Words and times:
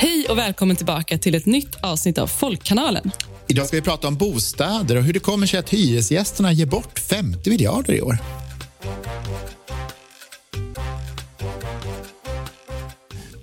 Hej 0.00 0.26
och 0.28 0.38
välkommen 0.38 0.76
tillbaka 0.76 1.18
till 1.18 1.34
ett 1.34 1.46
nytt 1.46 1.76
avsnitt 1.82 2.18
av 2.18 2.26
Folkkanalen. 2.26 3.10
Idag 3.48 3.66
ska 3.66 3.76
vi 3.76 3.82
prata 3.82 4.08
om 4.08 4.16
bostäder 4.16 4.96
och 4.96 5.02
hur 5.02 5.12
det 5.12 5.18
kommer 5.18 5.46
sig 5.46 5.60
att 5.60 5.70
hyresgästerna 5.70 6.52
ger 6.52 6.66
bort 6.66 6.98
50 6.98 7.50
miljarder 7.50 7.94
i 7.94 8.02
år. 8.02 8.18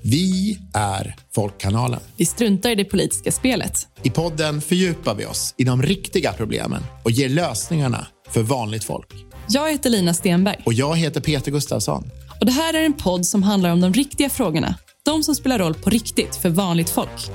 Vi 0.04 0.60
är 0.74 1.16
Folkkanalen. 1.36 2.00
Vi 2.18 2.26
struntar 2.26 2.70
i 2.70 2.76
det 2.76 2.86
politiska 2.86 3.32
spelet. 3.32 3.88
I 4.04 4.10
podden 4.10 4.62
fördjupar 4.62 5.16
vi 5.16 5.26
oss 5.26 5.54
i 5.58 5.64
de 5.64 5.82
riktiga 5.82 6.34
problemen 6.34 6.84
och 7.04 7.12
ger 7.12 7.30
lösningarna 7.30 8.08
för 8.30 8.42
vanligt 8.42 8.84
folk. 8.84 9.14
Jag 9.50 9.72
heter 9.72 9.90
Lina 9.90 10.14
Stenberg. 10.14 10.62
Och 10.66 10.74
jag 10.74 10.98
heter 10.98 11.22
Peter 11.22 11.52
Gustafsson. 11.52 12.10
Och 12.40 12.46
Det 12.46 12.52
här 12.52 12.74
är 12.74 12.86
en 12.86 12.94
podd 12.94 13.26
som 13.26 13.44
handlar 13.44 13.70
om 13.72 13.82
de 13.82 13.94
riktiga 13.94 14.30
frågorna. 14.30 14.76
De 15.06 15.24
som 15.24 15.36
spelar 15.36 15.60
roll 15.60 15.74
på 15.74 15.90
riktigt 15.90 16.36
för 16.36 16.50
vanligt 16.50 16.90
folk. 16.90 17.30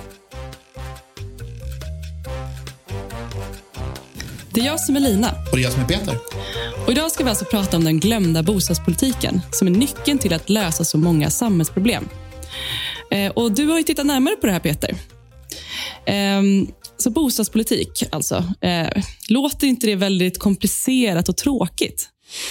Det 4.54 4.60
är 4.60 4.64
jag 4.64 4.80
som 4.80 4.96
är 4.96 5.00
Lina. 5.00 5.30
Och 5.50 5.56
det 5.56 5.62
är 5.62 5.64
jag 5.64 5.72
som 5.72 5.82
är 5.82 5.86
Peter. 5.86 6.18
Och 6.86 6.92
idag 6.92 7.10
ska 7.12 7.24
vi 7.24 7.30
alltså 7.30 7.44
prata 7.44 7.76
om 7.76 7.84
den 7.84 8.00
glömda 8.00 8.42
bostadspolitiken 8.42 9.40
som 9.52 9.66
är 9.68 9.72
nyckeln 9.72 10.18
till 10.18 10.32
att 10.32 10.50
lösa 10.50 10.84
så 10.84 10.98
många 10.98 11.30
samhällsproblem. 11.30 12.08
Eh, 13.10 13.32
och 13.32 13.52
Du 13.52 13.66
har 13.66 13.78
ju 13.78 13.82
tittat 13.84 14.06
närmare 14.06 14.36
på 14.36 14.46
det 14.46 14.52
här, 14.52 14.60
Peter. 14.60 14.94
Eh, 16.06 16.42
så 16.96 17.10
bostadspolitik, 17.10 18.04
alltså. 18.12 18.44
Eh, 18.60 19.02
låter 19.28 19.66
inte 19.66 19.86
det 19.86 19.96
väldigt 19.96 20.38
komplicerat 20.38 21.28
och 21.28 21.36
tråkigt? 21.36 22.08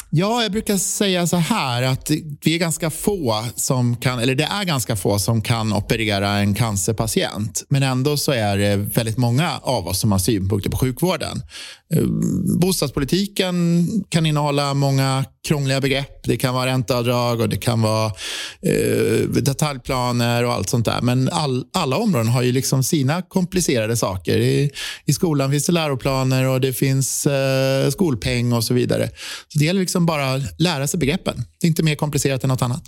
Ja, 0.09 0.43
jag 0.43 0.51
brukar 0.51 0.77
säga 0.77 1.27
så 1.27 1.37
här 1.37 1.83
att 1.83 2.11
vi 2.43 2.55
är 2.55 2.59
ganska 2.59 2.89
få 2.89 3.45
som 3.55 3.95
kan, 3.95 4.19
eller 4.19 4.35
det 4.35 4.43
är 4.43 4.63
ganska 4.63 4.95
få 4.95 5.19
som 5.19 5.41
kan 5.41 5.73
operera 5.73 6.29
en 6.29 6.55
cancerpatient. 6.55 7.63
Men 7.69 7.83
ändå 7.83 8.17
så 8.17 8.31
är 8.31 8.57
det 8.57 8.75
väldigt 8.75 9.17
många 9.17 9.59
av 9.63 9.87
oss 9.87 9.99
som 9.99 10.11
har 10.11 10.19
synpunkter 10.19 10.69
på 10.69 10.77
sjukvården. 10.77 11.43
Eh, 11.93 12.03
bostadspolitiken 12.61 13.87
kan 14.09 14.25
innehålla 14.25 14.73
många 14.73 15.25
krångliga 15.47 15.81
begrepp. 15.81 16.23
Det 16.23 16.37
kan 16.37 16.53
vara 16.53 16.65
ränteavdrag 16.65 17.41
och 17.41 17.49
det 17.49 17.57
kan 17.57 17.81
vara 17.81 18.05
eh, 18.61 19.27
detaljplaner 19.27 20.45
och 20.45 20.53
allt 20.53 20.69
sånt 20.69 20.85
där. 20.85 21.01
Men 21.01 21.29
all, 21.29 21.65
alla 21.73 21.97
områden 21.97 22.27
har 22.27 22.41
ju 22.41 22.51
liksom 22.51 22.83
sina 22.83 23.21
komplicerade 23.21 23.97
saker. 23.97 24.37
I, 24.37 24.71
I, 25.05 25.13
skolan 25.13 25.51
finns 25.51 25.65
det 25.65 25.71
läroplaner 25.71 26.47
och 26.47 26.61
det 26.61 26.73
finns 26.73 27.25
eh, 27.27 27.89
skolpeng 27.89 28.53
och 28.53 28.63
så 28.63 28.73
vidare. 28.73 29.09
Så 29.47 29.59
Det 29.59 29.65
gäller 29.65 29.81
liksom 29.81 30.05
bara 30.05 30.33
att 30.33 30.61
lära 30.61 30.87
sig 30.87 30.99
begreppen. 30.99 31.45
Det 31.59 31.67
är 31.67 31.69
inte 31.69 31.83
mer 31.83 31.95
komplicerat 31.95 32.43
än 32.43 32.47
något 32.47 32.61
annat. 32.61 32.83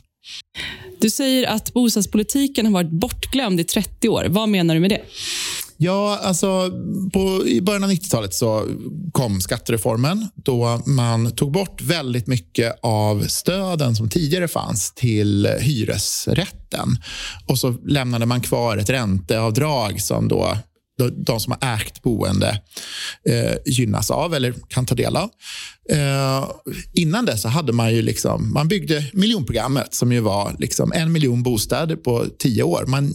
Du 1.01 1.09
säger 1.09 1.47
att 1.47 1.73
bostadspolitiken 1.73 2.65
har 2.65 2.73
varit 2.73 2.91
bortglömd 2.91 3.59
i 3.59 3.63
30 3.63 4.09
år. 4.09 4.25
Vad 4.29 4.49
menar 4.49 4.73
du 4.73 4.81
med 4.81 4.89
det? 4.89 5.01
Ja, 5.83 6.19
alltså 6.23 6.71
på, 7.13 7.47
I 7.47 7.61
början 7.61 7.83
av 7.83 7.89
90-talet 7.91 8.33
så 8.33 8.67
kom 9.11 9.41
skattereformen 9.41 10.27
då 10.35 10.81
man 10.85 11.31
tog 11.31 11.51
bort 11.51 11.81
väldigt 11.81 12.27
mycket 12.27 12.79
av 12.81 13.23
stöden 13.27 13.95
som 13.95 14.09
tidigare 14.09 14.47
fanns 14.47 14.93
till 14.95 15.47
hyresrätten. 15.59 16.87
Och 17.47 17.59
så 17.59 17.71
lämnade 17.71 18.25
man 18.25 18.41
kvar 18.41 18.77
ett 18.77 18.89
ränteavdrag 18.89 20.01
som 20.01 20.27
då 20.27 20.57
de 21.09 21.39
som 21.39 21.55
har 21.59 21.75
ägt 21.75 22.01
boende 22.01 22.61
eh, 23.29 23.55
gynnas 23.65 24.11
av 24.11 24.33
eller 24.33 24.53
kan 24.69 24.85
ta 24.85 24.95
del 24.95 25.15
av. 25.15 25.29
Eh, 25.89 26.49
innan 26.93 27.25
det 27.25 27.37
så 27.37 27.47
hade 27.47 27.73
man 27.73 27.93
ju 27.93 28.01
liksom, 28.01 28.53
man 28.53 28.67
byggde 28.67 29.09
miljonprogrammet 29.13 29.93
som 29.93 30.11
ju 30.11 30.19
var 30.19 30.55
liksom 30.59 30.91
en 30.95 31.11
miljon 31.11 31.43
bostäder 31.43 31.95
på 31.95 32.25
tio 32.39 32.63
år. 32.63 32.85
Man, 32.87 33.13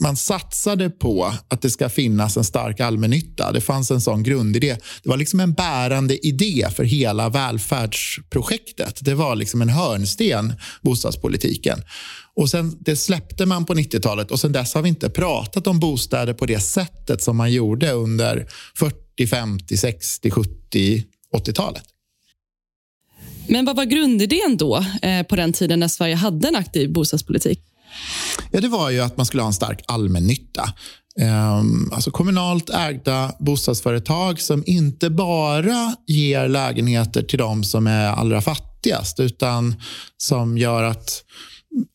man 0.00 0.16
satsade 0.16 0.90
på 0.90 1.32
att 1.48 1.62
det 1.62 1.70
ska 1.70 1.88
finnas 1.88 2.36
en 2.36 2.44
stark 2.44 2.80
allmännytta. 2.80 3.52
Det 3.52 3.60
fanns 3.60 3.90
en 3.90 4.00
sån 4.00 4.22
grundidé. 4.22 4.76
Det 5.02 5.08
var 5.08 5.16
liksom 5.16 5.40
en 5.40 5.52
bärande 5.52 6.26
idé 6.26 6.68
för 6.76 6.84
hela 6.84 7.28
välfärdsprojektet. 7.28 8.98
Det 9.00 9.14
var 9.14 9.36
liksom 9.36 9.62
en 9.62 9.68
hörnsten, 9.68 10.52
bostadspolitiken. 10.82 11.82
Och 12.36 12.50
sen, 12.50 12.76
det 12.80 12.96
släppte 12.96 13.46
man 13.46 13.64
på 13.64 13.74
90-talet 13.74 14.30
och 14.30 14.40
sen 14.40 14.52
dess 14.52 14.74
har 14.74 14.82
vi 14.82 14.88
inte 14.88 15.10
pratat 15.10 15.66
om 15.66 15.80
bostäder 15.80 16.34
på 16.34 16.46
det 16.46 16.60
sättet 16.60 17.22
som 17.22 17.36
man 17.36 17.52
gjorde 17.52 17.92
under 17.92 18.46
40, 18.78 19.26
50, 19.26 19.76
60, 19.76 20.30
70, 20.30 21.04
80-talet. 21.36 21.82
Men 23.48 23.64
vad 23.64 23.76
var 23.76 23.84
grundidén 23.84 24.56
då, 24.56 24.84
eh, 25.02 25.22
på 25.22 25.36
den 25.36 25.52
tiden 25.52 25.80
när 25.80 25.88
Sverige 25.88 26.14
hade 26.14 26.48
en 26.48 26.56
aktiv 26.56 26.92
bostadspolitik? 26.92 27.60
Ja, 28.50 28.60
det 28.60 28.68
var 28.68 28.90
ju 28.90 29.00
att 29.00 29.16
man 29.16 29.26
skulle 29.26 29.42
ha 29.42 29.46
en 29.46 29.52
stark 29.52 29.82
allmännytta. 29.86 30.72
Um, 31.20 31.90
alltså 31.92 32.10
kommunalt 32.10 32.70
ägda 32.70 33.32
bostadsföretag 33.38 34.40
som 34.40 34.62
inte 34.66 35.10
bara 35.10 35.94
ger 36.06 36.48
lägenheter 36.48 37.22
till 37.22 37.38
de 37.38 37.64
som 37.64 37.86
är 37.86 38.06
allra 38.06 38.40
fattigast 38.40 39.20
utan 39.20 39.74
som 40.16 40.58
gör 40.58 40.82
att 40.82 41.24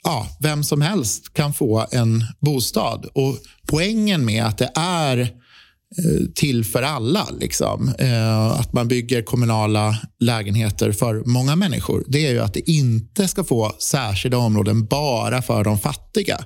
ja, 0.03 0.27
vem 0.39 0.63
som 0.63 0.81
helst 0.81 1.33
kan 1.33 1.53
få 1.53 1.85
en 1.91 2.25
bostad. 2.39 3.05
Och 3.13 3.37
Poängen 3.67 4.25
med 4.25 4.45
att 4.45 4.57
det 4.57 4.71
är 4.75 5.19
eh, 5.19 6.27
till 6.35 6.65
för 6.65 6.83
alla, 6.83 7.27
liksom. 7.39 7.93
Eh, 7.99 8.47
att 8.47 8.73
man 8.73 8.87
bygger 8.87 9.21
kommunala 9.21 9.97
lägenheter 10.19 10.91
för 10.91 11.23
många 11.25 11.55
människor, 11.55 12.03
det 12.07 12.27
är 12.27 12.31
ju 12.31 12.39
att 12.39 12.53
det 12.53 12.69
inte 12.69 13.27
ska 13.27 13.43
få 13.43 13.75
särskilda 13.79 14.37
områden 14.37 14.85
bara 14.85 15.41
för 15.41 15.63
de 15.63 15.79
fattiga. 15.79 16.37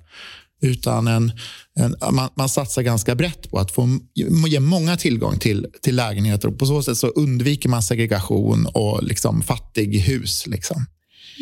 Utan 0.63 1.07
en, 1.07 1.31
en 1.79 1.95
man, 2.11 2.29
man, 2.35 2.49
satsar 2.49 2.81
ganska 2.81 3.15
brett 3.15 3.51
på 3.51 3.59
att 3.59 3.71
få, 3.71 3.99
ge 4.47 4.59
många 4.59 4.97
tillgång 4.97 5.39
till, 5.39 5.67
till 5.81 5.95
lägenheter. 5.95 6.47
Och 6.47 6.59
på 6.59 6.65
så 6.65 6.83
sätt 6.83 6.97
så 6.97 7.07
undviker 7.07 7.69
man 7.69 7.83
segregation 7.83 8.65
och 8.65 9.03
liksom 9.03 9.41
fattighus. 9.41 10.47
Liksom. 10.47 10.85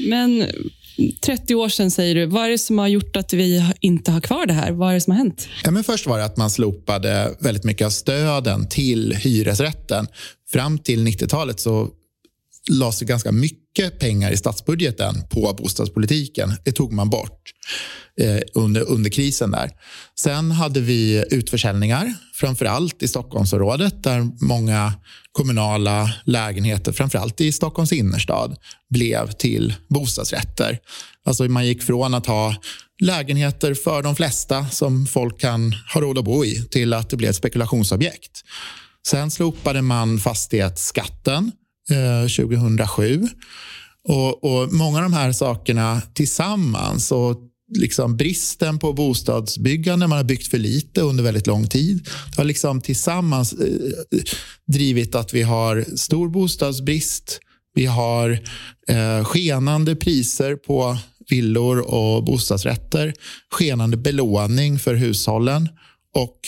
Men 0.07 0.47
30 1.21 1.55
år 1.55 1.69
sedan 1.69 1.91
säger 1.91 2.15
du. 2.15 2.25
Vad 2.25 2.45
är 2.45 2.49
det 2.49 2.57
som 2.57 2.77
har 2.77 2.87
gjort 2.87 3.15
att 3.15 3.33
vi 3.33 3.73
inte 3.79 4.11
har 4.11 4.21
kvar 4.21 4.45
det 4.45 4.53
här? 4.53 4.71
Vad 4.71 4.89
är 4.89 4.93
det 4.93 5.01
som 5.01 5.11
har 5.11 5.17
hänt? 5.17 5.47
Ja, 5.63 5.71
men 5.71 5.83
först 5.83 6.07
var 6.07 6.17
det 6.17 6.25
att 6.25 6.37
man 6.37 6.49
slopade 6.49 7.35
väldigt 7.39 7.63
mycket 7.63 7.85
av 7.85 7.89
stöden 7.89 8.67
till 8.67 9.15
hyresrätten. 9.15 10.07
Fram 10.51 10.77
till 10.77 11.07
90-talet 11.07 11.59
så 11.59 11.89
lades 12.69 12.99
det 12.99 13.05
ganska 13.05 13.31
mycket 13.31 13.99
pengar 13.99 14.31
i 14.31 14.37
statsbudgeten 14.37 15.15
på 15.29 15.53
bostadspolitiken. 15.57 16.53
Det 16.63 16.71
tog 16.71 16.93
man 16.93 17.09
bort 17.09 17.41
eh, 18.21 18.39
under, 18.53 18.89
under 18.89 19.09
krisen. 19.09 19.51
där. 19.51 19.69
Sen 20.19 20.51
hade 20.51 20.79
vi 20.79 21.25
utförsäljningar, 21.31 22.13
framför 22.33 22.65
allt 22.65 23.03
i 23.03 23.07
Stockholmsområdet 23.07 24.03
där 24.03 24.45
många 24.45 24.93
kommunala 25.31 26.13
lägenheter, 26.25 26.91
framför 26.91 27.19
allt 27.19 27.41
i 27.41 27.51
Stockholms 27.51 27.91
innerstad, 27.93 28.57
blev 28.89 29.31
till 29.31 29.73
bostadsrätter. 29.89 30.79
Alltså 31.25 31.43
man 31.43 31.67
gick 31.67 31.83
från 31.83 32.13
att 32.13 32.25
ha 32.25 32.55
lägenheter 33.01 33.73
för 33.73 34.03
de 34.03 34.15
flesta 34.15 34.65
som 34.65 35.07
folk 35.07 35.39
kan 35.39 35.75
ha 35.93 36.01
råd 36.01 36.17
att 36.17 36.25
bo 36.25 36.45
i 36.45 36.63
till 36.71 36.93
att 36.93 37.09
det 37.09 37.17
blev 37.17 37.29
ett 37.29 37.35
spekulationsobjekt. 37.35 38.43
Sen 39.07 39.31
slopade 39.31 39.81
man 39.81 40.19
fastighetsskatten 40.19 41.51
eh, 41.89 42.45
2007. 42.47 43.27
Och, 44.03 44.43
och, 44.43 44.73
Många 44.73 44.97
av 44.97 45.03
de 45.03 45.13
här 45.13 45.31
sakerna 45.31 46.01
tillsammans 46.13 47.11
och 47.11 47.35
liksom 47.77 48.17
bristen 48.17 48.79
på 48.79 48.93
bostadsbyggande, 48.93 50.07
man 50.07 50.17
har 50.17 50.23
byggt 50.23 50.47
för 50.47 50.57
lite 50.57 51.01
under 51.01 51.23
väldigt 51.23 51.47
lång 51.47 51.67
tid. 51.67 52.07
Det 52.29 52.37
har 52.37 52.45
liksom 52.45 52.81
tillsammans 52.81 53.53
eh, 53.53 53.67
drivit 54.67 55.15
att 55.15 55.33
vi 55.33 55.41
har 55.41 55.85
stor 55.97 56.29
bostadsbrist. 56.29 57.39
Vi 57.73 57.85
har 57.85 58.39
eh, 58.87 59.23
skenande 59.23 59.95
priser 59.95 60.55
på 60.55 60.97
villor 61.29 61.79
och 61.79 62.23
bostadsrätter, 62.23 63.13
skenande 63.51 63.97
belåning 63.97 64.79
för 64.79 64.95
hushållen 64.95 65.69
och 66.15 66.39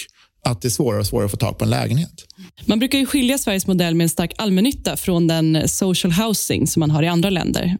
att 0.45 0.61
det 0.61 0.67
är 0.67 0.69
svårare 0.69 0.99
och 0.99 1.07
svårare 1.07 1.25
att 1.25 1.31
få 1.31 1.37
tag 1.37 1.57
på 1.57 1.63
en 1.63 1.69
lägenhet. 1.69 2.25
Man 2.65 2.79
brukar 2.79 2.99
ju 2.99 3.05
skilja 3.05 3.37
Sveriges 3.37 3.67
modell 3.67 3.95
med 3.95 4.05
en 4.05 4.09
stark 4.09 4.33
allmännytta 4.37 4.97
från 4.97 5.27
den 5.27 5.67
social 5.67 6.11
housing 6.11 6.67
som 6.67 6.79
man 6.79 6.91
har 6.91 7.03
i 7.03 7.07
andra 7.07 7.29
länder. 7.29 7.77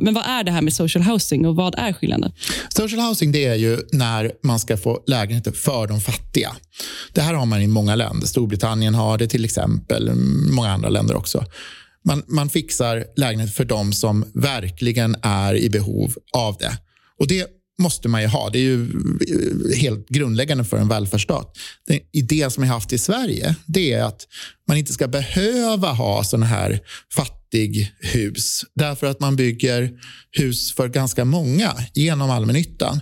Men 0.00 0.14
vad 0.14 0.24
är 0.26 0.44
det 0.44 0.50
här 0.50 0.62
med 0.62 0.72
social 0.72 1.04
housing 1.04 1.46
och 1.46 1.56
vad 1.56 1.74
är 1.78 1.92
skillnaden? 1.92 2.32
Social 2.68 3.00
housing 3.00 3.32
det 3.32 3.44
är 3.44 3.54
ju 3.54 3.78
när 3.92 4.32
man 4.42 4.60
ska 4.60 4.76
få 4.76 5.02
lägenheter 5.06 5.52
för 5.52 5.86
de 5.86 6.00
fattiga. 6.00 6.56
Det 7.12 7.20
här 7.20 7.34
har 7.34 7.46
man 7.46 7.62
i 7.62 7.66
många 7.66 7.94
länder. 7.94 8.26
Storbritannien 8.26 8.94
har 8.94 9.18
det 9.18 9.26
till 9.26 9.44
exempel, 9.44 10.10
många 10.52 10.70
andra 10.70 10.88
länder 10.88 11.16
också. 11.16 11.44
Man, 12.04 12.22
man 12.28 12.50
fixar 12.50 13.04
lägenheter 13.16 13.52
för 13.52 13.64
de 13.64 13.92
som 13.92 14.24
verkligen 14.34 15.16
är 15.22 15.54
i 15.54 15.70
behov 15.70 16.14
av 16.32 16.56
det. 16.58 16.78
Och 17.18 17.28
Det 17.28 17.46
måste 17.78 18.08
man 18.08 18.22
ju 18.22 18.28
ha. 18.28 18.50
Det 18.50 18.58
är 18.58 18.62
ju 18.62 18.82
eh, 18.82 19.78
helt 19.78 20.08
grundläggande 20.08 20.64
för 20.64 20.76
en 20.76 20.88
välfärdsstat. 20.88 21.58
Den 21.86 22.00
idé 22.12 22.50
som 22.50 22.64
jag 22.64 22.70
haft 22.70 22.92
i 22.92 22.98
Sverige 22.98 23.54
det 23.66 23.92
är 23.92 24.02
att 24.02 24.26
man 24.68 24.76
inte 24.76 24.92
ska 24.92 25.08
behöva 25.08 25.92
ha 25.92 26.24
såna 26.24 26.46
här 26.46 26.80
fattighus 27.14 28.64
därför 28.74 29.06
att 29.06 29.20
man 29.20 29.36
bygger 29.36 29.90
hus 30.32 30.74
för 30.74 30.88
ganska 30.88 31.24
många 31.24 31.74
genom 31.94 32.30
allmännyttan. 32.30 33.00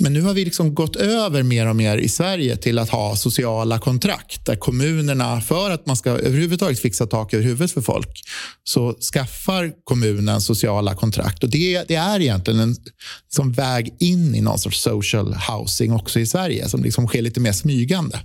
Men 0.00 0.12
nu 0.12 0.22
har 0.22 0.34
vi 0.34 0.44
liksom 0.44 0.74
gått 0.74 0.96
över 0.96 1.42
mer 1.42 1.66
och 1.66 1.76
mer 1.76 1.98
i 1.98 2.08
Sverige 2.08 2.56
till 2.56 2.78
att 2.78 2.90
ha 2.90 3.16
sociala 3.16 3.78
kontrakt 3.78 4.46
där 4.46 4.56
kommunerna, 4.56 5.40
för 5.40 5.70
att 5.70 5.86
man 5.86 5.96
ska 5.96 6.10
överhuvudtaget 6.10 6.80
fixa 6.80 7.06
tak 7.06 7.34
över 7.34 7.44
huvudet 7.44 7.72
för 7.72 7.80
folk, 7.80 8.22
så 8.64 8.94
skaffar 8.94 9.72
kommunen 9.84 10.40
sociala 10.40 10.94
kontrakt. 10.94 11.42
Och 11.42 11.50
Det, 11.50 11.84
det 11.88 11.94
är 11.94 12.20
egentligen 12.20 12.60
en 12.60 12.76
liksom 13.24 13.52
väg 13.52 13.94
in 14.00 14.34
i 14.34 14.40
någon 14.40 14.58
sorts 14.58 14.82
social 14.82 15.34
housing 15.34 15.92
också 15.92 16.20
i 16.20 16.26
Sverige 16.26 16.68
som 16.68 16.82
liksom 16.82 17.06
sker 17.06 17.22
lite 17.22 17.40
mer 17.40 17.52
smygande. 17.52 18.18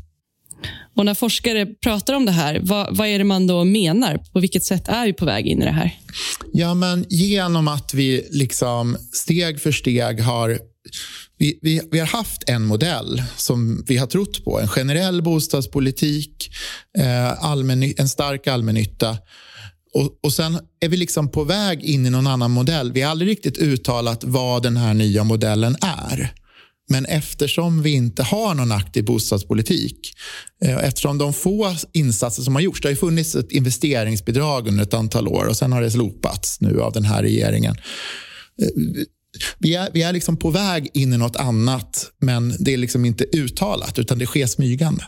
Och 0.95 1.05
när 1.05 1.13
forskare 1.13 1.65
pratar 1.65 2.13
om 2.13 2.25
det 2.25 2.31
här, 2.31 2.59
vad, 2.63 2.97
vad, 2.97 3.07
är 3.07 3.17
det 3.17 3.23
man 3.23 3.47
då 3.47 3.63
menar? 3.63 4.17
På 4.33 4.39
vilket 4.39 4.63
sätt 4.63 4.87
är 4.87 5.05
vi 5.05 5.13
på 5.13 5.25
väg 5.25 5.47
in 5.47 5.61
i 5.61 5.65
det 5.65 5.71
här? 5.71 5.99
Ja, 6.53 6.73
men 6.73 7.05
genom 7.09 7.67
att 7.67 7.93
vi 7.93 8.27
liksom 8.31 8.97
steg 9.13 9.61
för 9.61 9.71
steg 9.71 10.21
har 10.21 10.59
vi, 11.37 11.59
vi, 11.61 11.81
vi, 11.91 11.99
har 11.99 12.07
haft 12.07 12.49
en 12.49 12.65
modell 12.65 13.23
som 13.37 13.83
vi 13.87 13.97
har 13.97 14.07
trott 14.07 14.45
på. 14.45 14.59
En 14.59 14.67
generell 14.67 15.21
bostadspolitik, 15.21 16.49
eh, 16.97 17.43
allmän, 17.43 17.93
en 17.97 18.09
stark 18.09 18.47
allmännytta. 18.47 19.17
Och, 19.93 20.19
och 20.23 20.33
sen 20.33 20.59
är 20.79 20.89
vi 20.89 20.97
liksom 20.97 21.31
på 21.31 21.43
väg 21.43 21.83
in 21.83 22.05
i 22.05 22.09
någon 22.09 22.27
annan 22.27 22.51
modell. 22.51 22.91
Vi 22.91 23.01
har 23.01 23.11
aldrig 23.11 23.31
riktigt 23.31 23.57
uttalat 23.57 24.23
vad 24.23 24.63
den 24.63 24.77
här 24.77 24.93
nya 24.93 25.23
modellen 25.23 25.75
är. 25.81 26.33
Men 26.89 27.05
eftersom 27.05 27.81
vi 27.81 27.91
inte 27.91 28.23
har 28.23 28.53
någon 28.53 28.71
aktiv 28.71 29.05
bostadspolitik, 29.05 30.13
eh, 30.63 30.77
eftersom 30.77 31.17
de 31.17 31.33
få 31.33 31.75
insatser 31.93 32.43
som 32.43 32.55
har 32.55 32.61
gjorts, 32.61 32.81
det 32.81 32.87
har 32.87 32.95
funnits 32.95 33.35
ett 33.35 33.51
investeringsbidrag 33.51 34.67
under 34.67 34.83
ett 34.83 34.93
antal 34.93 35.27
år 35.27 35.45
och 35.45 35.57
sen 35.57 35.71
har 35.71 35.81
det 35.81 35.91
slopats 35.91 36.61
nu 36.61 36.81
av 36.81 36.93
den 36.93 37.03
här 37.03 37.23
regeringen. 37.23 37.75
Eh, 38.61 38.67
vi 39.59 39.75
är, 39.75 39.89
vi 39.93 40.03
är 40.03 40.13
liksom 40.13 40.37
på 40.37 40.49
väg 40.49 40.89
in 40.93 41.13
i 41.13 41.17
något 41.17 41.35
annat, 41.35 42.11
men 42.21 42.55
det 42.59 42.73
är 42.73 42.77
liksom 42.77 43.05
inte 43.05 43.23
uttalat, 43.23 43.99
utan 43.99 44.19
det 44.19 44.25
sker 44.25 44.47
smygande. 44.47 45.03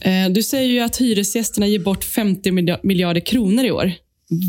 Eh, 0.00 0.28
du 0.30 0.42
säger 0.42 0.68
ju 0.68 0.80
att 0.80 0.96
hyresgästerna 0.96 1.66
ger 1.66 1.78
bort 1.78 2.04
50 2.04 2.52
miljarder 2.82 3.20
kronor 3.20 3.64
i 3.64 3.70
år. 3.70 3.92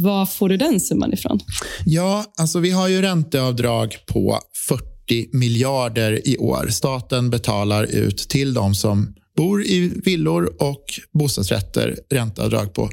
Var 0.04 0.26
får 0.26 0.50
du 0.50 0.58
den 0.58 0.80
summan 0.80 1.14
ifrån? 1.14 1.40
Ja, 1.86 2.26
alltså 2.38 2.60
vi 2.60 2.72
har 2.72 2.88
ju 2.88 3.02
ränteavdrag 3.02 3.98
på 4.06 4.40
40 4.68 5.38
miljarder 5.38 6.28
i 6.28 6.38
år. 6.38 6.68
Staten 6.70 7.30
betalar 7.30 7.84
ut 7.84 8.18
till 8.18 8.54
de 8.54 8.76
som 8.76 9.16
bor 9.38 9.64
i 9.64 9.92
villor 10.06 10.56
och 10.60 10.84
bostadsrätter 11.14 12.00
ränteavdrag 12.10 12.74
på 12.74 12.90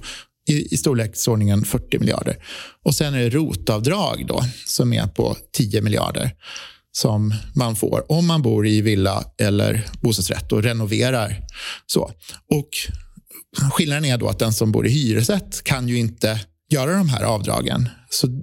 i, 0.48 0.74
i 0.74 0.76
storleksordningen 0.76 1.64
40 1.64 1.98
miljarder. 1.98 2.36
Och 2.84 2.94
sen 2.94 3.14
är 3.14 3.18
det 3.18 3.30
rotavdrag 3.30 4.24
då, 4.28 4.44
som 4.66 4.92
är 4.92 5.06
på 5.06 5.36
10 5.52 5.82
miljarder 5.82 6.34
som 6.96 7.34
man 7.54 7.76
får 7.76 8.12
om 8.12 8.26
man 8.26 8.42
bor 8.42 8.66
i 8.66 8.80
villa 8.80 9.24
eller 9.38 9.86
bostadsrätt 10.00 10.52
och 10.52 10.62
renoverar. 10.62 11.46
Så. 11.86 12.10
Och 12.50 12.68
skillnaden 13.72 14.04
är 14.04 14.18
då 14.18 14.28
att 14.28 14.38
den 14.38 14.52
som 14.52 14.72
bor 14.72 14.86
i 14.86 14.90
hyresrätt 14.90 15.64
kan 15.64 15.88
ju 15.88 15.98
inte 15.98 16.40
göra 16.70 16.96
de 16.96 17.08
här 17.08 17.22
avdragen. 17.22 17.88
Så 18.10 18.42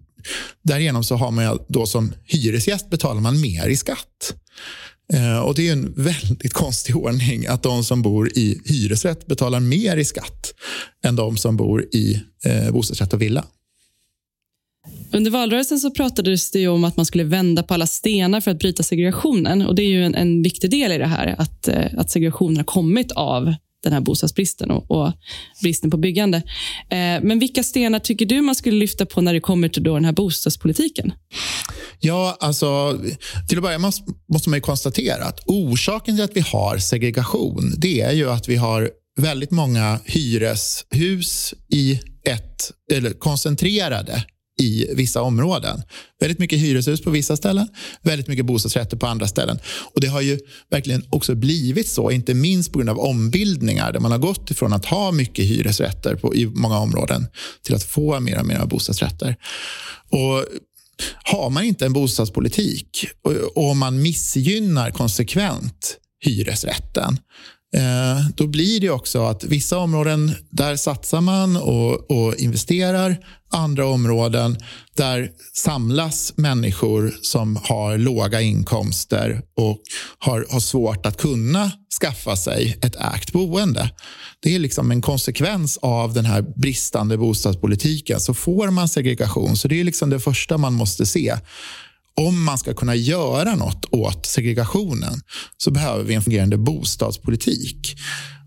därigenom 0.64 1.04
så 1.04 1.16
har 1.16 1.32
man 1.32 1.60
då 1.70 1.86
som 1.86 2.14
hyresgäst 2.26 2.90
betalar 2.90 3.22
man 3.22 3.42
mer 3.42 3.68
i 3.68 3.78
skatt. 3.78 4.36
Eh, 5.14 5.40
och 5.40 5.56
Det 5.56 5.68
är 5.68 5.72
en 5.72 5.94
väldigt 5.98 6.54
konstig 6.54 6.98
ordning 6.98 7.48
att 7.48 7.64
de 7.64 7.84
som 7.84 8.02
bor 8.02 8.30
i 8.38 8.62
hyresrätt 8.66 9.28
betalar 9.28 9.60
mer 9.60 9.98
i 9.98 10.06
skatt 10.06 10.54
än 11.06 11.16
de 11.16 11.38
som 11.38 11.58
bor 11.58 11.86
i 11.92 12.22
eh, 12.46 12.74
bostadsrätt 12.74 13.14
och 13.14 13.22
villa. 13.22 13.46
Under 15.14 15.32
valrörelsen 15.32 15.80
så 15.80 15.92
pratades 15.92 16.52
det 16.52 16.68
om 16.68 16.84
att 16.84 16.98
man 16.98 17.06
skulle 17.06 17.24
vända 17.24 17.64
på 17.64 17.74
alla 17.74 17.88
stenar 17.88 18.42
för 18.42 18.52
att 18.52 18.60
bryta 18.60 18.84
segregationen. 18.84 19.62
Och 19.62 19.76
Det 19.76 19.84
är 19.84 19.90
ju 19.90 20.06
en, 20.06 20.16
en 20.16 20.44
viktig 20.44 20.72
del 20.72 20.92
i 20.92 20.98
det 20.98 21.08
här, 21.08 21.36
att, 21.38 21.68
eh, 21.68 21.86
att 21.98 22.10
segregationen 22.10 22.58
har 22.58 22.64
kommit 22.64 23.12
av 23.12 23.54
den 23.84 23.94
här 23.94 24.02
bostadsbristen 24.02 24.72
och, 24.72 24.92
och 24.92 25.14
bristen 25.62 25.92
på 25.92 25.98
byggande. 25.98 26.38
Eh, 26.90 27.22
men 27.22 27.40
vilka 27.40 27.64
stenar 27.64 28.00
tycker 28.00 28.26
du 28.26 28.42
man 28.42 28.56
skulle 28.56 28.78
lyfta 28.78 29.06
på 29.06 29.22
när 29.22 29.34
det 29.34 29.40
kommer 29.40 29.70
till 29.70 29.84
då 29.84 29.94
den 29.94 30.06
här 30.06 30.12
bostadspolitiken? 30.12 31.14
Ja, 32.04 32.38
alltså, 32.40 33.00
till 33.48 33.58
att 33.58 33.64
börja 33.64 33.80
med 33.80 33.94
måste 34.34 34.50
man 34.50 34.58
ju 34.58 34.62
konstatera 34.62 35.26
att 35.26 35.40
orsaken 35.46 36.16
till 36.16 36.24
att 36.24 36.36
vi 36.36 36.42
har 36.42 36.78
segregation 36.78 37.74
det 37.78 38.02
är 38.02 38.12
ju 38.12 38.30
att 38.30 38.50
vi 38.50 38.56
har 38.56 38.90
väldigt 39.20 39.52
många 39.52 40.00
hyreshus 40.06 41.54
i 41.70 42.00
ett, 42.30 42.72
eller 42.92 43.12
koncentrerade 43.12 44.26
i 44.62 44.88
vissa 44.96 45.22
områden. 45.22 45.82
Väldigt 46.20 46.40
mycket 46.40 46.60
hyreshus 46.60 47.02
på 47.02 47.10
vissa 47.10 47.38
ställen, 47.38 47.68
väldigt 48.02 48.28
mycket 48.28 48.46
bostadsrätter 48.46 48.98
på 48.98 49.08
andra 49.08 49.28
ställen. 49.28 49.60
Och 49.94 50.02
Det 50.02 50.08
har 50.08 50.22
ju 50.22 50.40
verkligen 50.72 51.04
också 51.10 51.36
blivit 51.36 51.90
så, 51.90 52.12
inte 52.12 52.34
minst 52.34 52.72
på 52.72 52.80
grund 52.80 52.90
av 52.90 53.00
ombildningar 53.00 53.92
där 53.92 54.00
man 54.00 54.12
har 54.12 54.20
gått 54.20 54.52
ifrån 54.52 54.74
att 54.74 54.86
ha 54.86 55.12
mycket 55.12 55.46
hyresrätter 55.46 56.16
på, 56.16 56.36
i 56.36 56.46
många 56.46 56.80
områden 56.80 57.28
till 57.64 57.76
att 57.76 57.84
få 57.84 58.20
mer 58.20 58.40
och 58.40 58.46
mer 58.46 58.66
bostadsrätter. 58.66 59.36
Och 60.10 60.46
har 61.24 61.50
man 61.50 61.64
inte 61.64 61.86
en 61.86 61.94
bostadspolitik 61.94 63.08
och, 63.24 63.68
och 63.70 63.78
man 63.78 64.02
missgynnar 64.02 64.92
konsekvent 64.92 65.98
hyresrätten 66.26 67.18
Eh, 67.76 68.26
då 68.36 68.48
blir 68.48 68.80
det 68.80 68.90
också 68.90 69.24
att 69.24 69.44
vissa 69.44 69.78
områden 69.78 70.32
där 70.50 70.76
satsar 70.76 71.22
man 71.22 71.58
och, 71.58 72.12
och, 72.12 72.36
investerar. 72.36 73.18
Andra 73.54 73.88
områden 73.88 74.58
där 74.98 75.32
samlas 75.54 76.34
människor 76.36 77.14
som 77.22 77.56
har 77.64 77.98
låga 77.98 78.42
inkomster 78.42 79.42
och 79.58 79.82
har, 80.20 80.46
har 80.50 80.60
svårt 80.60 81.06
att 81.06 81.18
kunna 81.18 81.72
skaffa 82.02 82.36
sig 82.36 82.78
ett 82.82 82.96
ägt 82.96 83.32
boende. 83.32 83.90
Det 84.40 84.56
är 84.56 84.60
liksom 84.60 84.92
en 84.92 85.02
konsekvens 85.02 85.80
av 85.82 86.14
den 86.14 86.26
här 86.26 86.42
bristande 86.42 87.18
bostadspolitiken. 87.18 88.20
Så 88.20 88.34
får 88.34 88.72
man 88.72 88.90
segregation. 88.90 89.58
Så 89.58 89.68
det 89.68 89.80
är 89.80 89.84
liksom 89.84 90.10
det 90.10 90.20
första 90.20 90.58
man 90.58 90.74
måste 90.74 91.06
se 91.06 91.36
om 92.18 92.44
man 92.44 92.58
ska 92.58 92.74
kunna 92.74 92.96
göra 92.96 93.56
något 93.56 93.86
åt 93.92 94.26
segregationen 94.26 95.22
så 95.58 95.72
behöver 95.72 96.04
vi 96.04 96.14
en 96.14 96.22
fungerande 96.22 96.58
bostadspolitik. 96.58 97.96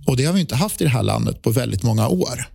Och 0.06 0.16
Det 0.16 0.25
har 0.25 0.32
vi 0.32 0.40
inte 0.40 0.56
haft 0.56 0.81
i 0.81 0.84
det 0.84 0.90
här 0.90 1.02
landet 1.02 1.43
på 1.43 1.50
väldigt 1.50 1.82
många 1.82 2.08
år. 2.08 2.49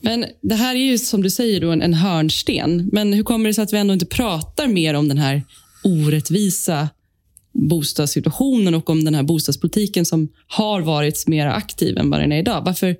Men 0.00 0.24
Det 0.42 0.54
här 0.54 0.74
är 0.74 0.78
ju 0.78 0.98
som 0.98 1.22
du 1.22 1.30
säger 1.30 1.60
då 1.60 1.70
en, 1.70 1.94
hörnsten. 1.94 2.88
Men 2.92 3.12
hur 3.12 3.22
kommer 3.22 3.48
det 3.48 3.54
sig 3.54 3.64
att 3.64 3.72
vi 3.72 3.78
ändå 3.78 3.94
inte 3.94 4.06
pratar 4.06 4.68
mer 4.68 4.94
om 4.94 5.08
den 5.08 5.18
här 5.18 5.42
orättvisa 5.84 6.88
bostadssituationen 7.52 8.74
och 8.74 8.90
om 8.90 9.04
den 9.04 9.14
här 9.14 9.22
bostadspolitiken 9.22 10.04
som 10.06 10.28
har 10.46 10.80
varit 10.80 11.26
mer 11.26 11.46
aktiv 11.46 11.98
än 11.98 12.10
vad 12.10 12.20
den 12.20 12.32
är 12.32 12.38
idag? 12.38 12.62
Varför, 12.64 12.96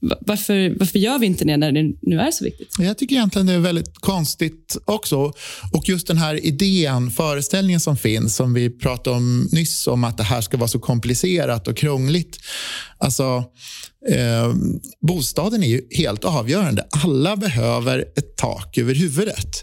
varför, 0.00 0.78
varför 0.78 0.98
gör 0.98 1.18
vi 1.18 1.26
inte 1.26 1.44
det 1.44 1.56
när 1.56 1.72
det 1.72 1.82
nu 2.02 2.20
är 2.20 2.30
så 2.30 2.44
viktigt? 2.44 2.74
Jag 2.78 2.98
tycker 2.98 3.16
egentligen 3.16 3.46
det 3.46 3.52
är 3.52 3.58
väldigt 3.58 3.94
konstigt 3.94 4.76
också. 4.84 5.32
Och 5.72 5.88
just 5.88 6.06
den 6.06 6.18
här 6.18 6.46
idén, 6.46 7.10
föreställningen 7.10 7.80
som 7.80 7.96
finns, 7.96 8.36
som 8.36 8.54
vi 8.54 8.70
pratade 8.70 9.16
om 9.16 9.48
nyss, 9.52 9.86
om 9.86 10.04
att 10.04 10.16
det 10.16 10.22
här 10.22 10.40
ska 10.40 10.56
vara 10.56 10.68
så 10.68 10.78
komplicerat 10.78 11.68
och 11.68 11.76
krångligt. 11.76 12.38
Alltså, 12.98 13.44
eh, 14.10 14.54
bostaden 15.00 15.62
är 15.62 15.68
ju 15.68 15.82
helt 15.90 16.24
avgörande. 16.24 16.86
Alla 17.04 17.36
behöver 17.36 17.98
ett 17.98 18.36
tak 18.36 18.78
över 18.78 18.94
huvudet. 18.94 19.62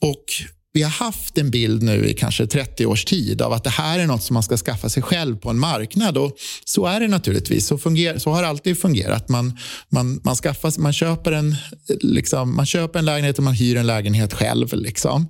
Och 0.00 0.24
vi 0.72 0.82
har 0.82 0.90
haft 0.90 1.38
en 1.38 1.50
bild 1.50 1.82
nu 1.82 2.06
i 2.06 2.14
kanske 2.14 2.46
30 2.46 2.86
års 2.86 3.04
tid 3.04 3.42
av 3.42 3.52
att 3.52 3.64
det 3.64 3.70
här 3.70 3.98
är 3.98 4.06
något 4.06 4.22
som 4.22 4.34
man 4.34 4.42
ska 4.42 4.56
skaffa 4.56 4.88
sig 4.88 5.02
själv 5.02 5.36
på 5.36 5.50
en 5.50 5.58
marknad. 5.58 6.18
Och 6.18 6.36
så 6.64 6.86
är 6.86 7.00
det 7.00 7.08
naturligtvis. 7.08 7.66
Så, 7.66 7.78
funger, 7.78 8.18
så 8.18 8.30
har 8.30 8.42
det 8.42 8.48
alltid 8.48 8.78
fungerat. 8.78 9.28
Man, 9.28 9.58
man, 9.88 10.20
man, 10.24 10.36
skaffar, 10.36 10.80
man, 10.80 10.92
köper 10.92 11.32
en, 11.32 11.56
liksom, 11.88 12.56
man 12.56 12.66
köper 12.66 12.98
en 12.98 13.04
lägenhet 13.04 13.38
och 13.38 13.44
man 13.44 13.54
hyr 13.54 13.76
en 13.76 13.86
lägenhet 13.86 14.34
själv. 14.34 14.68
Liksom. 14.72 15.26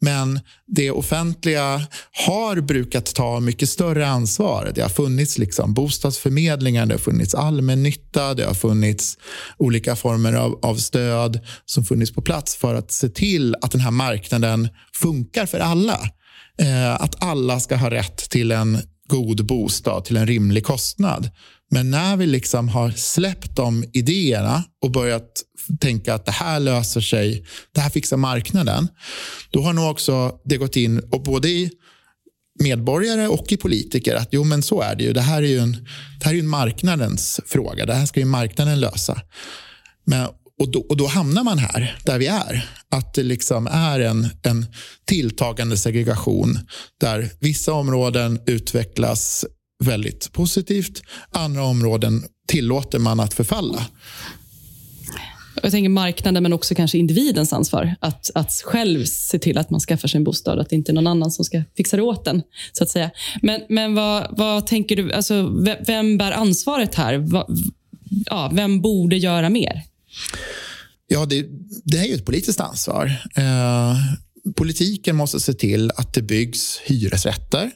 Men 0.00 0.40
det 0.66 0.90
offentliga 0.90 1.86
har 2.26 2.60
brukat 2.60 3.14
ta 3.14 3.40
mycket 3.40 3.68
större 3.68 4.06
ansvar. 4.06 4.72
Det 4.74 4.82
har 4.82 4.88
funnits 4.88 5.38
liksom 5.38 5.74
bostadsförmedlingar, 5.74 6.86
det 6.86 6.94
har 6.94 6.98
funnits 6.98 7.34
allmännytta, 7.34 8.34
det 8.34 8.44
har 8.44 8.54
funnits 8.54 9.18
olika 9.58 9.96
former 9.96 10.32
av, 10.32 10.58
av 10.62 10.76
stöd 10.76 11.40
som 11.64 11.84
funnits 11.84 12.12
på 12.12 12.22
plats 12.22 12.56
för 12.56 12.74
att 12.74 12.92
se 12.92 13.08
till 13.08 13.54
att 13.62 13.70
den 13.70 13.80
här 13.80 13.90
marknaden 13.90 14.68
funkar 15.00 15.46
för 15.46 15.58
alla. 15.58 16.00
Eh, 16.58 16.94
att 16.94 17.22
alla 17.22 17.60
ska 17.60 17.76
ha 17.76 17.90
rätt 17.90 18.16
till 18.30 18.52
en 18.52 18.78
god 19.08 19.46
bostad 19.46 20.04
till 20.04 20.16
en 20.16 20.26
rimlig 20.26 20.64
kostnad. 20.64 21.30
Men 21.70 21.90
när 21.90 22.16
vi 22.16 22.26
liksom 22.26 22.68
har 22.68 22.90
släppt 22.90 23.56
de 23.56 23.84
idéerna 23.92 24.64
och 24.82 24.90
börjat 24.90 25.42
tänka 25.80 26.14
att 26.14 26.26
det 26.26 26.32
här 26.32 26.60
löser 26.60 27.00
sig, 27.00 27.46
det 27.74 27.80
här 27.80 27.90
fixar 27.90 28.16
marknaden, 28.16 28.88
då 29.50 29.62
har 29.62 29.72
nog 29.72 29.90
också 29.90 30.32
det 30.44 30.56
gått 30.56 30.76
in 30.76 30.98
och 30.98 31.22
både 31.22 31.48
i 31.48 31.70
medborgare 32.62 33.28
och 33.28 33.52
i 33.52 33.56
politiker 33.56 34.14
att 34.14 34.28
jo 34.30 34.44
men 34.44 34.62
så 34.62 34.80
är 34.80 34.94
det 34.94 35.04
ju. 35.04 35.12
Det 35.12 35.20
här 35.20 35.42
är 35.42 35.46
ju 35.46 35.58
en, 35.58 35.72
det 36.20 36.26
här 36.26 36.34
är 36.34 36.38
en 36.38 36.48
marknadens 36.48 37.40
fråga. 37.46 37.86
Det 37.86 37.94
här 37.94 38.06
ska 38.06 38.20
ju 38.20 38.26
marknaden 38.26 38.80
lösa. 38.80 39.20
Men, 40.04 40.28
och, 40.60 40.70
då, 40.70 40.80
och 40.80 40.96
då 40.96 41.06
hamnar 41.06 41.44
man 41.44 41.58
här, 41.58 41.98
där 42.04 42.18
vi 42.18 42.26
är. 42.26 42.70
Att 42.90 43.14
det 43.14 43.22
liksom 43.22 43.66
är 43.66 44.00
en, 44.00 44.28
en 44.42 44.66
tilltagande 45.04 45.76
segregation 45.76 46.58
där 47.00 47.30
vissa 47.40 47.72
områden 47.72 48.40
utvecklas 48.46 49.44
väldigt 49.84 50.32
positivt. 50.32 51.02
Andra 51.30 51.64
områden 51.64 52.24
tillåter 52.46 52.98
man 52.98 53.20
att 53.20 53.34
förfalla. 53.34 53.86
Jag 55.62 55.70
tänker 55.70 55.88
marknaden, 55.88 56.42
men 56.42 56.52
också 56.52 56.74
kanske 56.74 56.98
individens 56.98 57.52
ansvar. 57.52 57.94
Att, 58.00 58.30
att 58.34 58.52
själv 58.64 59.04
se 59.04 59.38
till 59.38 59.58
att 59.58 59.70
man 59.70 59.80
skaffar 59.80 60.08
sig 60.08 60.18
en 60.18 60.24
bostad. 60.24 60.60
Att 60.60 60.70
det 60.70 60.76
inte 60.76 60.92
är 60.92 60.94
någon 60.94 61.06
annan 61.06 61.30
som 61.30 61.44
ska 61.44 61.62
fixa 61.76 61.96
det 61.96 62.02
åt 62.02 62.26
en. 62.26 62.42
Så 62.72 62.84
att 62.84 62.90
säga. 62.90 63.10
Men, 63.42 63.60
men 63.68 63.94
vad, 63.94 64.26
vad 64.30 64.66
tänker 64.66 64.96
du? 64.96 65.12
Alltså, 65.12 65.52
vem 65.86 66.18
bär 66.18 66.32
ansvaret 66.32 66.94
här? 66.94 67.16
Va, 67.16 67.46
ja, 68.26 68.50
vem 68.54 68.80
borde 68.80 69.16
göra 69.16 69.50
mer? 69.50 69.82
Ja, 71.06 71.26
det, 71.26 71.46
det 71.84 71.98
är 71.98 72.04
ju 72.04 72.14
ett 72.14 72.26
politiskt 72.26 72.60
ansvar. 72.60 73.06
Eh, 73.36 73.96
politiken 74.56 75.16
måste 75.16 75.40
se 75.40 75.52
till 75.52 75.90
att 75.96 76.14
det 76.14 76.22
byggs 76.22 76.80
hyresrätter 76.84 77.70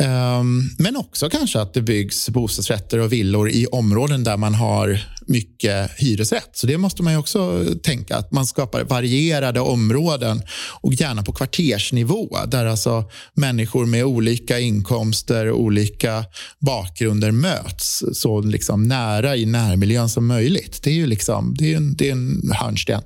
Ehm, 0.00 0.62
men 0.78 0.96
också 0.96 1.30
kanske 1.30 1.60
att 1.60 1.74
det 1.74 1.82
byggs 1.82 2.28
bostadsrätter 2.28 2.98
och 2.98 3.12
villor 3.12 3.50
i 3.50 3.66
områden 3.66 4.24
där 4.24 4.36
man 4.36 4.54
har 4.54 5.00
mycket 5.26 5.90
hyresrätt. 5.96 6.50
Så 6.52 6.66
det 6.66 6.78
måste 6.78 7.02
man 7.02 7.16
också 7.16 7.64
tänka, 7.82 8.16
att 8.16 8.32
man 8.32 8.46
skapar 8.46 8.84
varierade 8.84 9.60
områden 9.60 10.42
och 10.80 10.94
gärna 10.94 11.22
på 11.22 11.32
kvartersnivå 11.32 12.38
där 12.46 12.66
alltså 12.66 13.04
människor 13.34 13.86
med 13.86 14.04
olika 14.04 14.58
inkomster 14.58 15.46
och 15.46 15.60
olika 15.60 16.24
bakgrunder 16.58 17.30
möts 17.30 18.04
så 18.12 18.40
liksom 18.40 18.82
nära 18.82 19.36
i 19.36 19.46
närmiljön 19.46 20.08
som 20.08 20.26
möjligt. 20.26 20.82
Det 20.82 20.90
är 20.90 20.94
ju 20.94 21.06
liksom, 21.06 21.54
det 21.58 21.72
är 21.72 21.76
en, 21.76 21.96
det 21.96 22.08
är 22.08 22.12
en 22.12 22.52
hörnsten. 22.54 23.02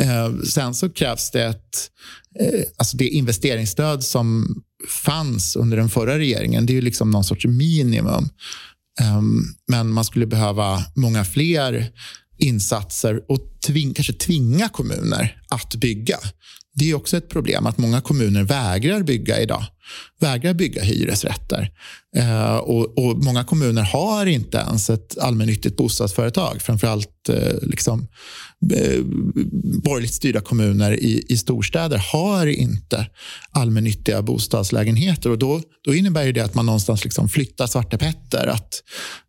Ehm, 0.00 0.42
sen 0.42 0.74
så 0.74 0.90
krävs 0.90 1.30
det 1.30 1.44
ett 1.44 1.90
eh, 2.40 2.60
alltså 2.76 2.96
det 2.96 3.08
investeringsstöd 3.08 4.04
som 4.04 4.54
fanns 4.88 5.56
under 5.56 5.76
den 5.76 5.88
förra 5.88 6.18
regeringen. 6.18 6.66
Det 6.66 6.72
är 6.72 6.74
ju 6.74 6.80
liksom 6.80 7.10
någon 7.10 7.24
sorts 7.24 7.46
minimum. 7.46 8.28
Ehm, 9.00 9.42
men 9.68 9.92
man 9.92 10.04
skulle 10.04 10.26
behöva 10.26 10.84
många 10.94 11.24
fler 11.24 11.92
insatser 12.38 13.20
och 13.28 13.38
tving, 13.66 13.94
kanske 13.94 14.12
tvinga 14.12 14.68
kommuner 14.68 15.42
att 15.48 15.74
bygga. 15.74 16.18
Det 16.78 16.90
är 16.90 16.94
också 16.94 17.16
ett 17.16 17.28
problem 17.28 17.66
att 17.66 17.78
många 17.78 18.00
kommuner 18.00 18.42
vägrar 18.42 19.02
bygga 19.02 19.40
idag. 19.40 19.64
Vägrar 20.20 20.54
bygga 20.54 20.82
hyresrätter. 20.82 21.70
Eh, 22.16 22.56
och, 22.56 22.98
och, 22.98 23.24
Många 23.24 23.44
kommuner 23.44 23.82
har 23.82 24.26
inte 24.26 24.58
ens 24.58 24.90
ett 24.90 25.18
allmännyttigt 25.18 25.76
bostadsföretag. 25.76 26.62
Framförallt 26.62 27.28
eh, 27.28 27.54
liksom, 27.62 28.08
eh, 28.74 29.00
borgerligt 29.84 30.14
styrda 30.14 30.40
kommuner 30.40 30.92
i, 30.92 31.24
i 31.28 31.36
storstäder 31.36 31.98
har 32.12 32.46
inte 32.46 33.06
allmännyttiga 33.50 34.22
bostadslägenheter. 34.22 35.30
Och 35.30 35.38
då, 35.38 35.60
då 35.84 35.94
innebär 35.94 36.32
det 36.32 36.40
att 36.40 36.54
man 36.54 36.66
någonstans 36.66 37.04
liksom 37.04 37.28
flyttar 37.28 37.66
Svarte 37.66 37.98
Petter. 37.98 38.46
Att, 38.46 38.82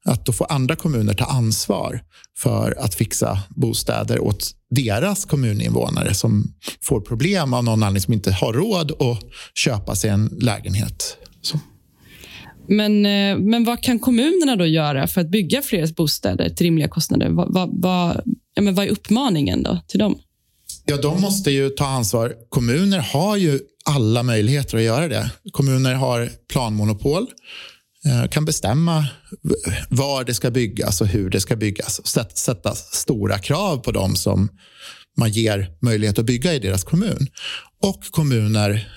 att 0.05 0.25
då 0.25 0.31
får 0.31 0.51
andra 0.51 0.75
kommuner 0.75 1.13
ta 1.13 1.25
ansvar 1.25 2.01
för 2.37 2.75
att 2.79 2.95
fixa 2.95 3.39
bostäder 3.49 4.19
åt 4.19 4.53
deras 4.69 5.25
kommuninvånare 5.25 6.13
som 6.13 6.53
får 6.81 7.01
problem 7.01 7.53
av 7.53 7.63
någon 7.63 7.83
anledning 7.83 8.01
som 8.01 8.13
inte 8.13 8.31
har 8.31 8.53
råd 8.53 8.91
att 8.91 9.19
köpa 9.55 9.95
sig 9.95 10.09
en 10.09 10.37
lägenhet. 10.41 11.17
Så. 11.41 11.59
Men, 12.67 13.05
eh, 13.05 13.37
men 13.37 13.63
vad 13.63 13.83
kan 13.83 13.99
kommunerna 13.99 14.55
då 14.55 14.65
göra 14.65 15.07
för 15.07 15.21
att 15.21 15.29
bygga 15.29 15.61
fler 15.61 15.93
bostäder 15.93 16.49
till 16.49 16.65
rimliga 16.65 16.87
kostnader? 16.87 17.29
Vad, 17.29 17.53
vad, 17.53 17.81
vad, 17.81 18.21
ja, 18.53 18.61
men 18.61 18.75
vad 18.75 18.85
är 18.85 18.89
uppmaningen 18.89 19.63
då 19.63 19.79
till 19.87 19.99
dem? 19.99 20.19
Ja, 20.85 20.97
de 20.97 21.21
måste 21.21 21.51
ju 21.51 21.69
ta 21.69 21.85
ansvar. 21.85 22.33
Kommuner 22.49 22.99
har 22.99 23.37
ju 23.37 23.59
alla 23.85 24.23
möjligheter 24.23 24.77
att 24.77 24.83
göra 24.83 25.07
det. 25.07 25.31
Kommuner 25.51 25.93
har 25.93 26.29
planmonopol, 26.51 27.27
Eh, 28.05 28.27
kan 28.29 28.45
bestämma 28.45 29.07
var 29.89 30.23
det 30.23 30.33
ska 30.33 30.51
byggas 30.51 31.01
och 31.01 31.07
hur 31.07 31.29
det 31.29 31.39
ska 31.39 31.55
byggas. 31.55 32.01
Sätta 32.37 32.75
stora 32.75 33.37
krav 33.37 33.77
på 33.77 33.91
dem 33.91 34.15
som 34.15 34.49
man 35.17 35.29
ger 35.29 35.71
möjlighet 35.81 36.19
att 36.19 36.25
bygga 36.25 36.53
i 36.53 36.59
deras 36.59 36.83
kommun. 36.83 37.27
Och 37.83 38.03
kommuner 38.11 38.93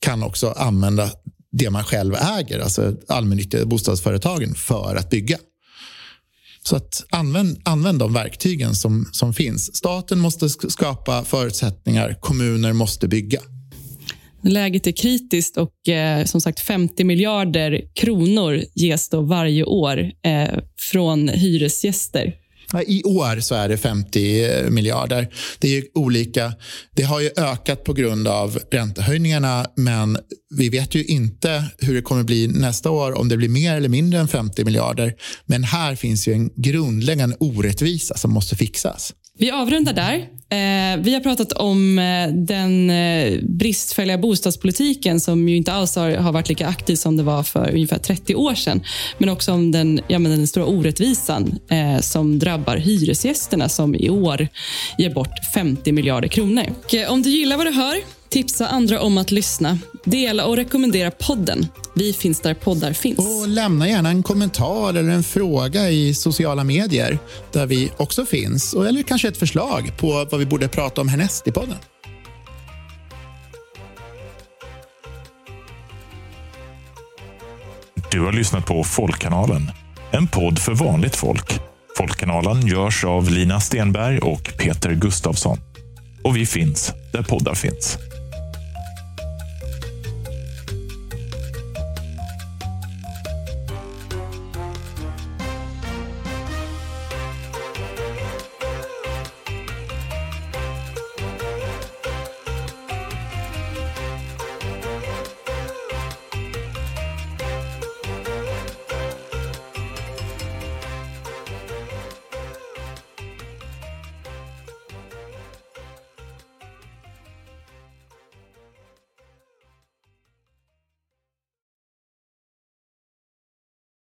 kan 0.00 0.22
också 0.22 0.50
använda 0.50 1.10
det 1.52 1.70
man 1.70 1.84
själv 1.84 2.14
äger, 2.14 2.58
alltså 2.58 2.96
allmännyttiga 3.08 3.66
bostadsföretagen, 3.66 4.54
för 4.54 4.96
att 4.96 5.10
bygga. 5.10 5.38
Så 6.62 6.76
att 6.76 7.04
använd, 7.10 7.60
använd 7.64 7.98
de 7.98 8.12
verktygen 8.12 8.74
som, 8.74 9.08
som 9.12 9.34
finns. 9.34 9.76
Staten 9.76 10.18
måste 10.18 10.48
skapa 10.48 11.24
förutsättningar, 11.24 12.18
kommuner 12.20 12.72
måste 12.72 13.08
bygga. 13.08 13.40
Läget 14.46 14.86
är 14.86 14.92
kritiskt 14.92 15.56
och 15.56 15.88
eh, 15.88 16.24
som 16.24 16.40
sagt 16.40 16.60
50 16.60 17.04
miljarder 17.04 17.80
kronor 17.94 18.62
ges 18.74 19.08
då 19.08 19.20
varje 19.20 19.64
år 19.64 20.10
eh, 20.22 20.58
från 20.78 21.28
hyresgäster 21.28 22.34
i 22.86 23.02
år 23.04 23.40
så 23.40 23.54
är 23.54 23.68
det 23.68 23.76
50 23.76 24.44
eh, 24.44 24.70
miljarder. 24.70 25.28
Det 25.58 25.76
är 25.76 25.84
olika. 25.94 26.52
Det 26.94 27.02
har 27.02 27.20
ju 27.20 27.30
ökat 27.36 27.84
på 27.84 27.92
grund 27.92 28.28
av 28.28 28.58
räntehöjningarna 28.70 29.66
men 29.76 30.18
vi 30.54 30.68
vet 30.68 30.94
ju 30.94 31.04
inte 31.04 31.64
hur 31.78 31.94
det 31.94 32.02
kommer 32.02 32.22
bli 32.22 32.48
nästa 32.48 32.90
år, 32.90 33.18
om 33.18 33.28
det 33.28 33.36
blir 33.36 33.48
mer 33.48 33.76
eller 33.76 33.88
mindre 33.88 34.20
än 34.20 34.28
50 34.28 34.64
miljarder. 34.64 35.14
Men 35.46 35.64
här 35.64 35.94
finns 35.94 36.28
ju 36.28 36.32
en 36.32 36.50
grundläggande 36.56 37.36
orättvisa 37.40 38.16
som 38.16 38.32
måste 38.32 38.56
fixas. 38.56 39.14
Vi 39.38 39.50
avrundar 39.50 39.92
där. 39.92 40.28
Eh, 40.48 41.00
vi 41.02 41.14
har 41.14 41.20
pratat 41.20 41.52
om 41.52 41.98
eh, 41.98 42.28
den 42.28 42.90
eh, 42.90 43.38
bristfälliga 43.42 44.18
bostadspolitiken 44.18 45.20
som 45.20 45.48
ju 45.48 45.56
inte 45.56 45.72
alls 45.72 45.96
har, 45.96 46.32
varit 46.32 46.48
lika 46.48 46.66
aktiv 46.66 46.96
som 46.96 47.16
det 47.16 47.22
var 47.22 47.42
för 47.42 47.70
ungefär 47.74 47.98
30 47.98 48.34
år 48.34 48.54
sedan. 48.54 48.82
Men 49.18 49.28
också 49.28 49.52
om 49.52 49.72
den, 49.72 50.00
ja, 50.08 50.18
men 50.18 50.32
den 50.32 50.46
stora 50.46 50.66
orättvisan 50.66 51.58
som 52.00 52.38
drabbar 52.38 52.76
hyresgästerna 52.76 53.68
som 53.68 53.94
i 53.94 54.10
år 54.10 54.48
ger 54.98 55.10
bort 55.10 55.38
50 55.54 55.92
miljarder 55.92 56.28
kronor. 56.28 56.64
Och, 56.84 57.12
om 57.12 57.22
du 57.22 57.30
gillar 57.30 57.56
vad 57.56 57.66
du 57.66 57.70
hör 57.70 57.96
Tipsa 58.36 58.68
andra 58.68 59.00
om 59.00 59.18
att 59.18 59.30
lyssna. 59.30 59.78
Dela 60.04 60.46
och 60.46 60.56
rekommendera 60.56 61.10
podden. 61.10 61.66
Vi 61.94 62.12
finns 62.12 62.40
där 62.40 62.54
poddar 62.54 62.92
finns. 62.92 63.18
Och 63.18 63.48
lämna 63.48 63.88
gärna 63.88 64.08
en 64.08 64.22
kommentar 64.22 64.94
eller 64.94 65.10
en 65.10 65.22
fråga 65.22 65.90
i 65.90 66.14
sociala 66.14 66.64
medier 66.64 67.18
där 67.52 67.66
vi 67.66 67.92
också 67.96 68.26
finns. 68.26 68.74
Eller 68.74 69.02
kanske 69.02 69.28
ett 69.28 69.36
förslag 69.36 69.92
på 69.98 70.26
vad 70.30 70.40
vi 70.40 70.46
borde 70.46 70.68
prata 70.68 71.00
om 71.00 71.08
härnäst 71.08 71.48
i 71.48 71.52
podden. 71.52 71.76
Du 78.10 78.20
har 78.20 78.32
lyssnat 78.32 78.66
på 78.66 78.84
Folkkanalen, 78.84 79.70
en 80.10 80.26
podd 80.26 80.58
för 80.58 80.74
vanligt 80.74 81.16
folk. 81.16 81.60
Folkkanalen 81.96 82.66
görs 82.66 83.04
av 83.04 83.30
Lina 83.30 83.60
Stenberg 83.60 84.18
och 84.18 84.52
Peter 84.58 84.92
Gustavsson. 84.92 85.58
Och 86.24 86.36
vi 86.36 86.46
finns 86.46 86.92
där 87.12 87.22
poddar 87.22 87.54
finns. 87.54 87.98